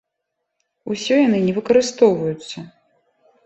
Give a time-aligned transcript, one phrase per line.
[0.95, 2.57] Усё яны не выкарыстоўваюцца!